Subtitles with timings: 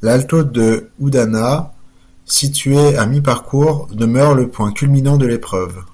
[0.00, 1.74] L'Alto de Udana,
[2.24, 5.84] situé à mi-parcours, demeure le point culminant de l'épreuve.